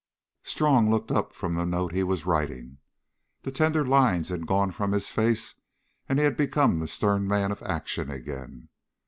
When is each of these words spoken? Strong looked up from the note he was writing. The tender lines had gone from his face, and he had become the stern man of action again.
Strong 0.41 0.89
looked 0.89 1.11
up 1.11 1.31
from 1.31 1.53
the 1.53 1.63
note 1.63 1.91
he 1.91 2.01
was 2.01 2.25
writing. 2.25 2.79
The 3.43 3.51
tender 3.51 3.85
lines 3.85 4.29
had 4.29 4.47
gone 4.47 4.71
from 4.71 4.93
his 4.93 5.11
face, 5.11 5.53
and 6.09 6.17
he 6.17 6.25
had 6.25 6.35
become 6.35 6.79
the 6.79 6.87
stern 6.87 7.27
man 7.27 7.51
of 7.51 7.61
action 7.61 8.09
again. 8.09 8.69